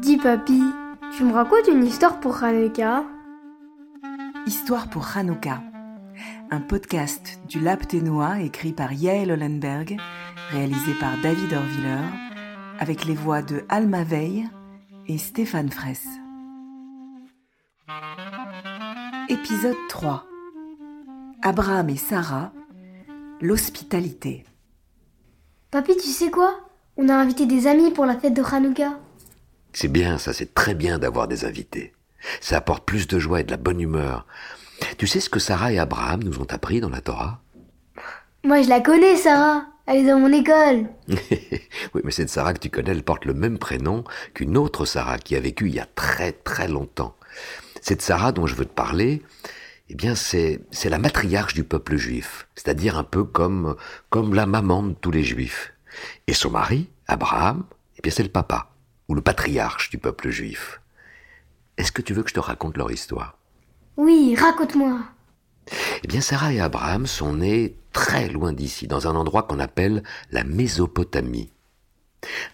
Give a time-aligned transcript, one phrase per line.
[0.00, 0.62] Dis papy,
[1.14, 3.04] tu me racontes une histoire pour Hanouka?
[4.46, 5.62] Histoire pour Hanouka,
[6.50, 9.98] un podcast du Lab Ténois écrit par Yael Hollenberg,
[10.50, 12.06] réalisé par David Orviller,
[12.78, 14.48] avec les voix de Alma Veil
[15.06, 16.08] et Stéphane Fraisse.
[19.28, 20.24] Épisode 3
[21.42, 22.52] Abraham et Sarah,
[23.42, 24.44] l'hospitalité.
[25.70, 26.54] Papy, tu sais quoi?
[26.96, 28.98] On a invité des amis pour la fête de Hanouka.
[29.72, 31.92] C'est bien, ça, c'est très bien d'avoir des invités.
[32.40, 34.26] Ça apporte plus de joie et de la bonne humeur.
[34.98, 37.40] Tu sais ce que Sarah et Abraham nous ont appris dans la Torah?
[38.44, 39.66] Moi, je la connais, Sarah.
[39.86, 40.88] Elle est dans mon école.
[41.94, 44.04] Oui, mais cette Sarah que tu connais, elle porte le même prénom
[44.34, 47.16] qu'une autre Sarah qui a vécu il y a très très longtemps.
[47.80, 49.22] Cette Sarah dont je veux te parler,
[49.88, 52.46] eh bien, c'est, c'est la matriarche du peuple juif.
[52.54, 53.74] C'est-à-dire un peu comme,
[54.08, 55.72] comme la maman de tous les juifs.
[56.28, 57.64] Et son mari, Abraham,
[57.98, 58.70] eh bien, c'est le papa,
[59.10, 60.80] ou le patriarche du peuple juif.
[61.76, 63.36] Est-ce que tu veux que je te raconte leur histoire?
[63.96, 65.00] Oui, raconte-moi.
[66.04, 70.04] Eh bien, Sarah et Abraham sont nés très loin d'ici, dans un endroit qu'on appelle
[70.30, 71.50] la Mésopotamie.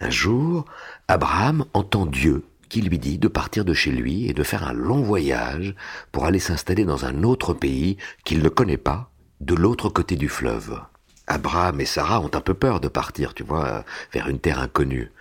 [0.00, 0.64] Un jour,
[1.08, 4.72] Abraham entend Dieu qui lui dit de partir de chez lui et de faire un
[4.72, 5.74] long voyage
[6.10, 10.30] pour aller s'installer dans un autre pays qu'il ne connaît pas, de l'autre côté du
[10.30, 10.80] fleuve.
[11.26, 15.12] Abraham et Sarah ont un peu peur de partir, tu vois, vers une terre inconnue.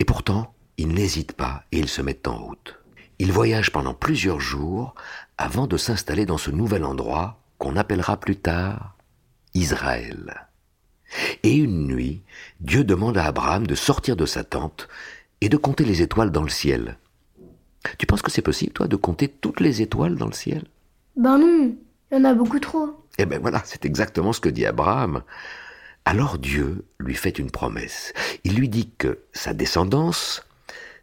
[0.00, 2.78] Et pourtant, ils n'hésitent pas et ils se mettent en route.
[3.18, 4.94] Ils voyagent pendant plusieurs jours
[5.38, 8.96] avant de s'installer dans ce nouvel endroit qu'on appellera plus tard
[9.54, 10.48] Israël.
[11.42, 12.22] Et une nuit,
[12.60, 14.88] Dieu demande à Abraham de sortir de sa tente
[15.40, 16.98] et de compter les étoiles dans le ciel.
[17.98, 20.64] Tu penses que c'est possible, toi, de compter toutes les étoiles dans le ciel?
[21.16, 21.76] Ben non,
[22.10, 23.04] il y en a beaucoup trop.
[23.18, 25.22] Eh ben voilà, c'est exactement ce que dit Abraham.
[26.04, 28.12] Alors Dieu lui fait une promesse.
[28.42, 30.42] Il lui dit que sa descendance,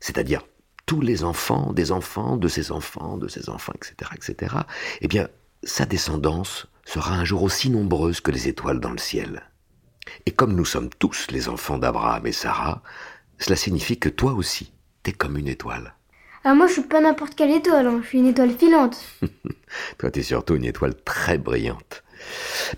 [0.02, 0.46] c'est-à-dire
[0.86, 4.56] tous les enfants des enfants de ses enfants, de ses enfants, etc., etc.,
[5.00, 5.30] eh bien,
[5.64, 9.44] sa descendance sera un jour aussi nombreuse que les étoiles dans le ciel.
[10.26, 12.82] Et comme nous sommes tous les enfants d'Abraham et Sarah,
[13.38, 14.74] cela signifie que toi aussi,
[15.04, 15.96] t'es comme une étoile.
[16.44, 18.00] Ah, moi, je suis pas n'importe quelle étoile, hein.
[18.02, 18.98] je suis une étoile filante.
[20.00, 22.04] Toi, t'es surtout une étoile très brillante.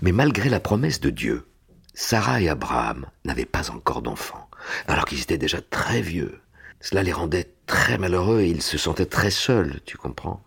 [0.01, 1.47] Mais malgré la promesse de Dieu,
[1.93, 4.49] Sarah et Abraham n'avaient pas encore d'enfants,
[4.87, 6.41] alors qu'ils étaient déjà très vieux.
[6.83, 10.43] Cela les rendait très malheureux et ils se sentaient très seuls, tu comprends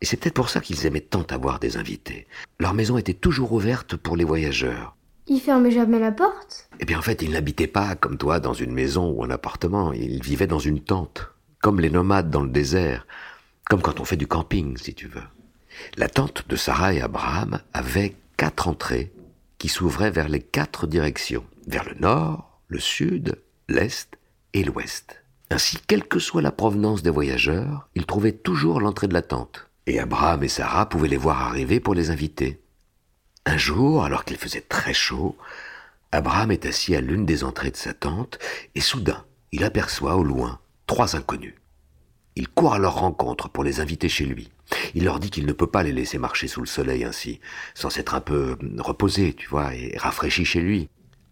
[0.00, 2.26] Et c'est peut-être pour ça qu'ils aimaient tant avoir des invités.
[2.58, 4.96] Leur maison était toujours ouverte pour les voyageurs.
[5.28, 6.68] Il fermait jamais la porte?
[6.80, 9.92] Eh bien, en fait, ils n'habitaient pas, comme toi, dans une maison ou un appartement.
[9.92, 11.30] Ils vivaient dans une tente,
[11.60, 13.06] comme les nomades dans le désert,
[13.68, 15.22] comme quand on fait du camping, si tu veux.
[15.96, 19.12] La tente de Sarah et Abraham avait quatre entrées
[19.58, 23.36] qui s'ouvraient vers les quatre directions, vers le nord, le sud,
[23.68, 24.08] l'est
[24.54, 25.19] et l'ouest.
[25.50, 29.68] Ainsi, quelle que soit la provenance des voyageurs, ils trouvaient toujours l'entrée de la tente.
[29.86, 32.62] Et Abraham et Sarah pouvaient les voir arriver pour les inviter.
[33.46, 35.36] Un jour, alors qu'il faisait très chaud,
[36.12, 38.38] Abraham est assis à l'une des entrées de sa tente,
[38.76, 41.54] et soudain, il aperçoit au loin trois inconnus.
[42.36, 44.50] Il court à leur rencontre pour les inviter chez lui.
[44.94, 47.40] Il leur dit qu'il ne peut pas les laisser marcher sous le soleil ainsi,
[47.74, 50.88] sans s'être un peu reposé, tu vois, et rafraîchi chez lui.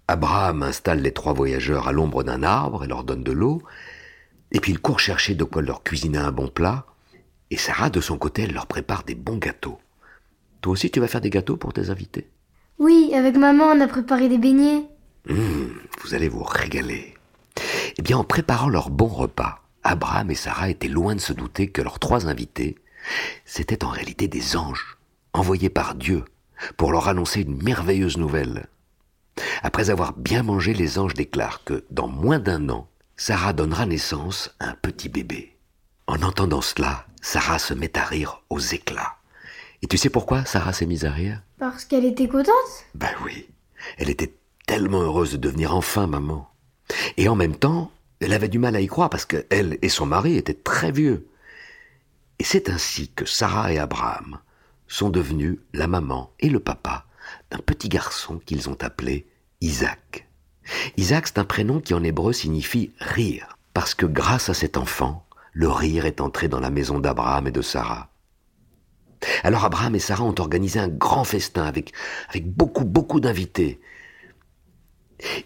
[0.08, 3.62] Abraham installe les trois voyageurs à l'ombre d'un arbre et leur donne de l'eau,
[4.52, 6.86] et puis il court chercher de quoi leur cuisiner un bon plat,
[7.50, 9.78] et Sarah, de son côté, elle leur prépare des bons gâteaux.
[10.60, 12.28] Toi aussi, tu vas faire des gâteaux pour tes invités?
[12.78, 14.84] Oui, avec maman, on a préparé des beignets.
[15.28, 17.14] Hum, vous allez vous régaler.
[17.96, 21.68] Eh bien, en préparant leur bon repas, Abraham et Sarah étaient loin de se douter
[21.68, 22.76] que leurs trois invités,
[23.44, 24.98] c'étaient en réalité des anges,
[25.32, 26.24] envoyés par Dieu,
[26.76, 28.66] pour leur annoncer une merveilleuse nouvelle.
[29.62, 32.88] Après avoir bien mangé, les anges déclarent que, dans moins d'un an,
[33.20, 35.56] Sarah donnera naissance à un petit bébé.
[36.06, 39.16] En entendant cela, Sarah se met à rire aux éclats.
[39.82, 41.42] Et tu sais pourquoi Sarah s'est mise à rire?
[41.58, 42.54] Parce qu'elle était contente?
[42.94, 43.48] Ben oui,
[43.96, 44.34] elle était
[44.68, 46.48] tellement heureuse de devenir enfin maman.
[47.16, 47.90] Et en même temps,
[48.20, 51.28] elle avait du mal à y croire parce qu'elle et son mari étaient très vieux.
[52.38, 54.38] Et c'est ainsi que Sarah et Abraham
[54.86, 57.04] sont devenus la maman et le papa
[57.50, 59.26] d'un petit garçon qu'ils ont appelé
[59.60, 60.27] Isaac.
[60.96, 65.26] Isaac, c'est un prénom qui en hébreu signifie rire, parce que grâce à cet enfant,
[65.52, 68.10] le rire est entré dans la maison d'Abraham et de Sarah.
[69.42, 71.92] Alors Abraham et Sarah ont organisé un grand festin avec,
[72.28, 73.80] avec beaucoup, beaucoup d'invités.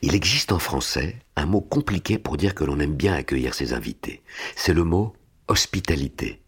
[0.03, 3.73] Il existe en français un mot compliqué pour dire que l'on aime bien accueillir ses
[3.73, 4.23] invités.
[4.55, 5.15] C'est le mot
[5.49, 6.43] hospitalité.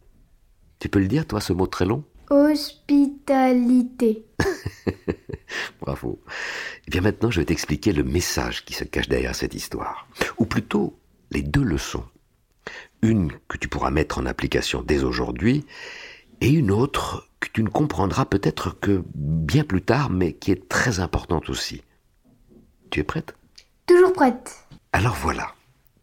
[0.78, 2.04] Tu peux le dire, toi, ce mot très long?
[2.30, 4.26] Hospitalité.
[5.80, 6.22] Bravo.
[6.86, 10.06] Eh bien maintenant, je vais t'expliquer le message qui se cache derrière cette histoire.
[10.38, 10.98] Ou plutôt,
[11.30, 12.04] les deux leçons.
[13.02, 15.66] Une que tu pourras mettre en application dès aujourd'hui,
[16.40, 20.68] et une autre que tu ne comprendras peut-être que bien plus tard, mais qui est
[20.68, 21.82] très importante aussi.
[22.90, 23.34] Tu es prête?
[23.86, 24.66] Toujours prête.
[24.92, 25.54] Alors voilà.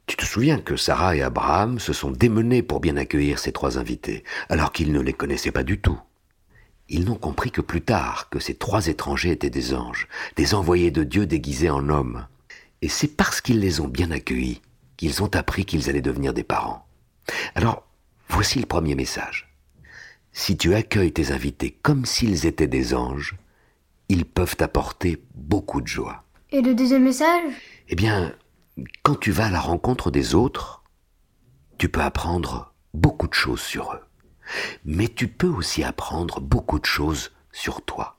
[0.06, 3.78] Tu te souviens que Sarah et Abraham se sont démenés pour bien accueillir ces trois
[3.78, 6.00] invités, alors qu'ils ne les connaissaient pas du tout.
[6.94, 10.92] Ils n'ont compris que plus tard que ces trois étrangers étaient des anges, des envoyés
[10.92, 12.28] de Dieu déguisés en hommes.
[12.82, 14.62] Et c'est parce qu'ils les ont bien accueillis
[14.98, 16.86] qu'ils ont appris qu'ils allaient devenir des parents.
[17.56, 17.88] Alors,
[18.28, 19.56] voici le premier message.
[20.34, 23.38] Si tu accueilles tes invités comme s'ils étaient des anges,
[24.10, 26.26] ils peuvent t'apporter beaucoup de joie.
[26.52, 27.54] Et le deuxième message?
[27.88, 28.36] Eh bien,
[29.02, 30.84] quand tu vas à la rencontre des autres,
[31.78, 34.02] tu peux apprendre beaucoup de choses sur eux.
[34.86, 38.18] Mais tu peux aussi apprendre beaucoup de choses sur toi.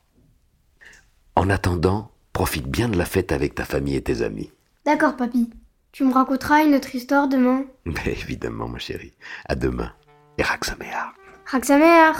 [1.36, 4.52] En attendant, profite bien de la fête avec ta famille et tes amis.
[4.84, 5.50] D'accord, papy.
[5.92, 9.14] Tu me raconteras une autre histoire demain Mais évidemment, ma chérie.
[9.46, 9.92] À demain.
[10.38, 11.14] Et Raksaméar.
[11.46, 12.12] Raksamer